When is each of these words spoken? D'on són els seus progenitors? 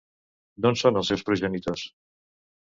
D'on 0.65 0.79
són 0.83 0.97
els 1.01 1.11
seus 1.13 1.25
progenitors? 1.27 1.85